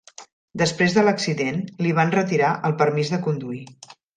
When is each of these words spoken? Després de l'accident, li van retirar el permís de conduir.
Després 0.61 0.95
de 0.95 1.03
l'accident, 1.03 1.61
li 1.85 1.93
van 2.01 2.15
retirar 2.17 2.51
el 2.71 2.77
permís 2.83 3.17
de 3.17 3.25
conduir. 3.29 3.63